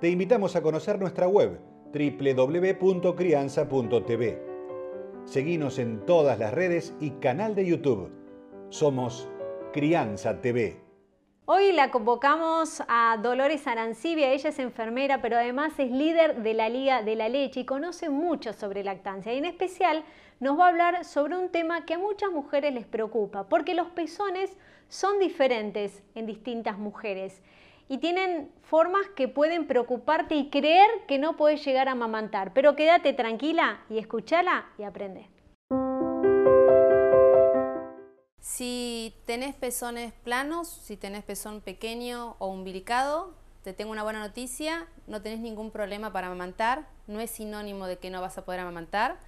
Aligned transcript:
te 0.00 0.08
invitamos 0.08 0.54
a 0.54 0.62
conocer 0.62 1.00
nuestra 1.00 1.26
web 1.26 1.58
www.crianza.tv. 1.92 4.42
Seguimos 5.24 5.80
en 5.80 6.06
todas 6.06 6.38
las 6.38 6.54
redes 6.54 6.94
y 7.00 7.10
canal 7.12 7.56
de 7.56 7.66
YouTube. 7.66 8.12
Somos 8.68 9.28
Crianza 9.72 10.40
TV. 10.40 10.80
Hoy 11.46 11.72
la 11.72 11.90
convocamos 11.90 12.80
a 12.88 13.18
Dolores 13.22 13.66
Arancibia, 13.66 14.30
ella 14.30 14.50
es 14.50 14.60
enfermera, 14.60 15.20
pero 15.20 15.36
además 15.36 15.72
es 15.78 15.90
líder 15.90 16.42
de 16.42 16.54
la 16.54 16.68
Liga 16.68 17.02
de 17.02 17.16
la 17.16 17.28
Leche 17.28 17.58
y 17.60 17.64
conoce 17.64 18.10
mucho 18.10 18.52
sobre 18.52 18.84
lactancia. 18.84 19.32
Y 19.32 19.38
en 19.38 19.46
especial 19.46 20.04
nos 20.38 20.56
va 20.58 20.66
a 20.66 20.68
hablar 20.68 21.04
sobre 21.04 21.36
un 21.36 21.48
tema 21.48 21.86
que 21.86 21.94
a 21.94 21.98
muchas 21.98 22.30
mujeres 22.30 22.72
les 22.72 22.86
preocupa, 22.86 23.48
porque 23.48 23.74
los 23.74 23.88
pezones 23.88 24.56
son 24.88 25.18
diferentes 25.18 26.04
en 26.14 26.26
distintas 26.26 26.78
mujeres 26.78 27.42
y 27.88 27.98
tienen 27.98 28.52
formas 28.62 29.06
que 29.16 29.28
pueden 29.28 29.66
preocuparte 29.66 30.34
y 30.34 30.50
creer 30.50 30.88
que 31.06 31.18
no 31.18 31.36
puedes 31.36 31.64
llegar 31.64 31.88
a 31.88 31.92
amamantar. 31.92 32.52
Pero 32.52 32.76
quédate 32.76 33.14
tranquila 33.14 33.80
y 33.88 33.98
escúchala 33.98 34.66
y 34.78 34.82
aprende. 34.82 35.28
Si 38.40 39.14
tenés 39.24 39.54
pezones 39.54 40.12
planos, 40.12 40.68
si 40.68 40.96
tenés 40.96 41.24
pezón 41.24 41.60
pequeño 41.60 42.36
o 42.38 42.48
umbilicado, 42.48 43.34
te 43.62 43.72
tengo 43.72 43.90
una 43.90 44.02
buena 44.02 44.20
noticia, 44.20 44.86
no 45.06 45.20
tenés 45.22 45.40
ningún 45.40 45.70
problema 45.70 46.12
para 46.12 46.28
amamantar, 46.28 46.88
no 47.06 47.20
es 47.20 47.30
sinónimo 47.30 47.86
de 47.86 47.98
que 47.98 48.10
no 48.10 48.20
vas 48.20 48.38
a 48.38 48.44
poder 48.44 48.60
amamantar. 48.60 49.18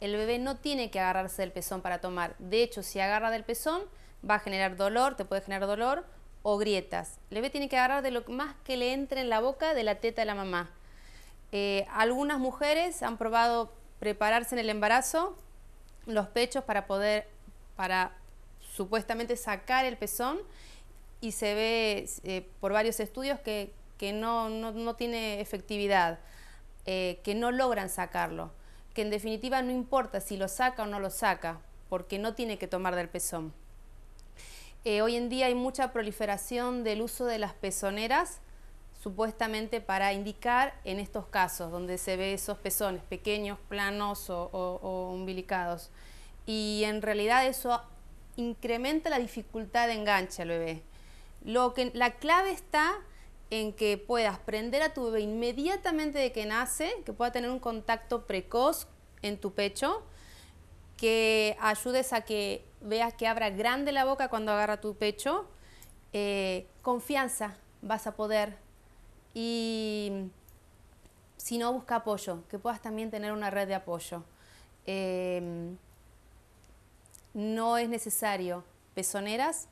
El 0.00 0.16
bebé 0.16 0.38
no 0.38 0.56
tiene 0.56 0.90
que 0.90 1.00
agarrarse 1.00 1.42
del 1.42 1.52
pezón 1.52 1.80
para 1.80 2.00
tomar. 2.00 2.34
De 2.38 2.62
hecho, 2.62 2.82
si 2.82 3.00
agarra 3.00 3.30
del 3.30 3.44
pezón, 3.44 3.82
va 4.28 4.36
a 4.36 4.40
generar 4.40 4.76
dolor, 4.76 5.16
te 5.16 5.24
puede 5.24 5.42
generar 5.42 5.66
dolor 5.66 6.04
o 6.42 6.58
grietas. 6.58 7.18
El 7.30 7.36
bebé 7.36 7.50
tiene 7.50 7.68
que 7.68 7.76
agarrar 7.76 8.02
de 8.02 8.10
lo 8.10 8.24
más 8.28 8.54
que 8.64 8.76
le 8.76 8.92
entre 8.92 9.20
en 9.20 9.28
la 9.28 9.40
boca 9.40 9.74
de 9.74 9.84
la 9.84 9.96
teta 9.96 10.22
de 10.22 10.26
la 10.26 10.34
mamá. 10.34 10.70
Eh, 11.52 11.86
algunas 11.90 12.38
mujeres 12.38 13.02
han 13.02 13.18
probado 13.18 13.72
prepararse 13.98 14.54
en 14.54 14.60
el 14.60 14.70
embarazo 14.70 15.36
los 16.06 16.28
pechos 16.28 16.64
para 16.64 16.86
poder, 16.86 17.28
para 17.76 18.12
supuestamente 18.60 19.36
sacar 19.36 19.84
el 19.84 19.96
pezón 19.96 20.38
y 21.20 21.32
se 21.32 21.54
ve 21.54 22.08
eh, 22.24 22.48
por 22.60 22.72
varios 22.72 23.00
estudios 23.00 23.38
que, 23.40 23.72
no, 24.14 24.94
tiene 24.96 25.40
efectividad, 25.40 26.18
eh, 26.86 27.20
que 27.22 27.34
no 27.34 27.50
logran 27.50 27.90
sacarlo, 27.90 28.52
que 28.94 29.02
en 29.02 29.10
definitiva 29.10 29.60
no 29.60 29.70
importa 29.70 30.20
si 30.20 30.36
lo 30.36 30.48
saca 30.48 30.84
o 30.84 30.86
no 30.86 31.00
lo 31.00 31.10
saca, 31.10 31.60
porque 31.90 32.18
no 32.18 32.34
tiene 32.34 32.56
que 32.56 32.68
tomar 32.68 32.94
del 32.96 33.08
pezón. 33.08 33.52
Eh, 34.86 35.02
hoy 35.02 35.16
en 35.16 35.28
día 35.28 35.46
hay 35.46 35.54
mucha 35.54 35.92
proliferación 35.92 36.84
del 36.84 37.02
uso 37.02 37.26
de 37.26 37.38
las 37.38 37.52
pezoneras, 37.52 38.40
supuestamente 39.02 39.82
para 39.82 40.14
indicar 40.14 40.74
en 40.84 40.98
estos 40.98 41.26
casos 41.26 41.70
donde 41.70 41.98
se 41.98 42.16
ve 42.16 42.32
esos 42.32 42.56
pezones 42.56 43.02
pequeños, 43.02 43.58
planos 43.68 44.30
o, 44.30 45.10
umbilicados. 45.14 45.90
Y 46.46 46.82
en 46.84 47.02
realidad 47.02 47.46
eso 47.46 47.82
incrementa 48.36 49.10
la 49.10 49.18
dificultad 49.18 49.86
de 49.86 49.94
enganche 49.94 50.42
al 50.42 50.48
bebé. 50.48 50.82
Lo 51.44 51.74
que, 51.74 51.90
la 51.92 52.12
clave 52.12 52.50
está 52.50 52.94
en 53.50 53.74
que 53.74 53.98
puedas 53.98 54.38
prender 54.38 54.82
a 54.82 54.94
tu 54.94 55.06
bebé 55.06 55.20
inmediatamente 55.20 56.18
de 56.18 56.32
que 56.32 56.46
nace, 56.46 56.90
que 57.04 57.12
pueda 57.12 57.32
tener 57.32 57.50
un 57.50 57.58
contacto 57.58 58.26
precoz 58.26 58.86
en 59.20 59.38
tu 59.38 59.52
pecho, 59.52 60.02
que 61.00 61.56
ayudes 61.60 62.12
a 62.12 62.20
que 62.20 62.62
veas 62.82 63.14
que 63.14 63.26
abra 63.26 63.48
grande 63.48 63.90
la 63.90 64.04
boca 64.04 64.28
cuando 64.28 64.52
agarra 64.52 64.82
tu 64.82 64.94
pecho, 64.96 65.46
eh, 66.12 66.66
confianza 66.82 67.56
vas 67.80 68.06
a 68.06 68.14
poder 68.14 68.58
y 69.32 70.28
si 71.38 71.56
no 71.56 71.72
busca 71.72 71.96
apoyo, 71.96 72.46
que 72.50 72.58
puedas 72.58 72.82
también 72.82 73.10
tener 73.10 73.32
una 73.32 73.48
red 73.48 73.66
de 73.66 73.76
apoyo. 73.76 74.24
Em, 74.84 75.78
no 77.32 77.78
es 77.78 77.88
necesario 77.88 78.62
pezoneras 78.92 79.68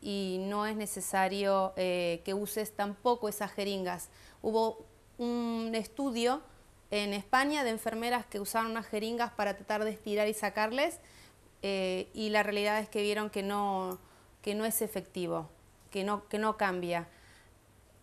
y 0.00 0.38
no 0.48 0.64
es 0.64 0.76
necesario 0.76 1.74
eh, 1.76 2.22
que 2.24 2.32
uses 2.32 2.74
tampoco 2.74 3.28
esas 3.28 3.52
jeringas. 3.52 4.08
Hubo 4.40 4.86
un 5.18 5.72
estudio 5.74 6.40
en 7.02 7.12
España 7.12 7.64
de 7.64 7.70
enfermeras 7.70 8.24
que 8.24 8.38
usaron 8.38 8.70
unas 8.70 8.86
jeringas 8.86 9.32
para 9.32 9.56
tratar 9.56 9.82
de 9.82 9.90
estirar 9.90 10.28
y 10.28 10.34
sacarles 10.34 11.00
eh, 11.60 12.08
y 12.14 12.30
la 12.30 12.44
realidad 12.44 12.78
es 12.78 12.88
que 12.88 13.02
vieron 13.02 13.30
que 13.30 13.42
no, 13.42 13.98
que 14.42 14.54
no 14.54 14.64
es 14.64 14.80
efectivo, 14.80 15.50
que 15.90 16.04
no, 16.04 16.28
que 16.28 16.38
no 16.38 16.56
cambia. 16.56 17.08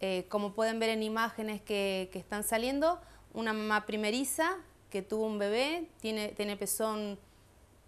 Eh, 0.01 0.25
como 0.28 0.53
pueden 0.53 0.78
ver 0.80 0.90
en 0.90 1.03
imágenes 1.03 1.62
que, 1.62 2.09
que, 2.12 2.19
están 2.19 2.44
saliendo, 2.44 3.00
una 3.34 3.53
mamá 3.53 3.85
primeriza 3.85 4.57
que 4.90 5.01
tuvo 5.01 5.25
un 5.25 5.40
bebé, 5.40 5.88
tiene, 6.01 6.30
tiene 6.30 6.57
pezón 6.57 7.18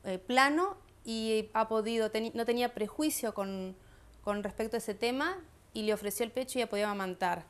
eh, 0.05 0.19
plano 0.19 0.77
y 1.03 1.49
ha 1.53 1.67
podido, 1.67 2.09
no 2.33 2.45
tenía 2.45 2.73
prejuicio 2.73 3.33
con, 3.33 3.75
con, 4.23 4.41
respecto 4.41 4.77
a 4.77 4.79
ese 4.79 4.93
tema 4.93 5.37
y 5.73 5.83
le 5.83 5.93
ofreció 5.93 6.25
el 6.25 6.31
pecho 6.31 6.59
y 6.59 6.61
ya 6.61 6.69
podía 6.69 6.85
amamantar. 6.85 7.43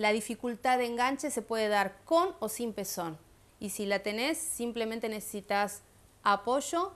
La 0.00 0.12
dificultad 0.12 0.78
de 0.78 0.86
enganche 0.86 1.30
se 1.30 1.42
puede 1.42 1.68
dar 1.68 1.94
con 2.06 2.34
o 2.38 2.48
sin 2.48 2.72
pezón. 2.72 3.18
Y 3.58 3.68
si 3.68 3.84
la 3.84 3.98
tenés, 3.98 4.38
simplemente 4.38 5.10
necesitas 5.10 5.82
apoyo, 6.22 6.94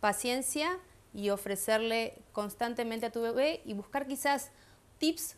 paciencia 0.00 0.80
y 1.14 1.30
ofrecerle 1.30 2.20
constantemente 2.32 3.06
a 3.06 3.12
tu 3.12 3.22
bebé 3.22 3.62
y 3.64 3.74
buscar 3.74 4.08
quizás 4.08 4.50
tips 4.98 5.36